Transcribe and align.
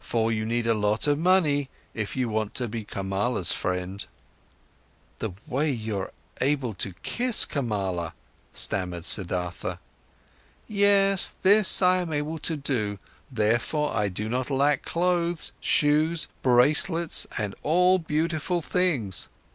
For 0.00 0.30
you 0.30 0.44
need 0.44 0.66
a 0.66 0.74
lot 0.74 1.06
of 1.06 1.18
money, 1.18 1.70
if 1.94 2.14
you 2.14 2.28
want 2.28 2.52
to 2.56 2.68
be 2.68 2.84
Kamala's 2.84 3.52
friend." 3.52 4.04
"The 5.20 5.30
way 5.46 5.70
you're 5.72 6.12
able 6.38 6.74
to 6.74 6.92
kiss, 7.02 7.46
Kamala!" 7.46 8.12
stammered 8.52 9.06
Siddhartha. 9.06 9.78
"Yes, 10.68 11.34
this 11.40 11.80
I 11.80 11.96
am 11.96 12.12
able 12.12 12.38
to 12.40 12.56
do, 12.58 12.98
therefore 13.32 13.94
I 13.96 14.10
do 14.10 14.28
not 14.28 14.50
lack 14.50 14.82
clothes, 14.84 15.52
shoes, 15.62 16.28
bracelets, 16.42 17.26
and 17.38 17.54
all 17.62 17.98
beautiful 17.98 18.60
things. 18.60 19.30